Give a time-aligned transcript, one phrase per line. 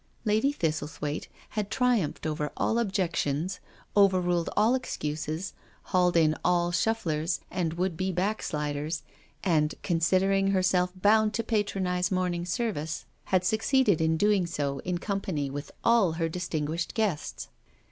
[0.25, 3.59] Lady Thistlethwaite had triumphed over all objections,
[3.95, 9.03] overruled all excuses, hauled in all shufflers and would be backsliders,
[9.43, 14.47] and, considering herself bound to patronise morning service, i84 ffO SURRENDER had succeeded in doing
[14.47, 17.49] so in company with all her distinguished guests.